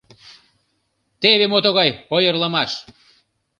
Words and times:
Теве 1.21 1.45
мо 1.51 1.59
тугай 1.65 1.89
ойырлымаш! 2.15 2.71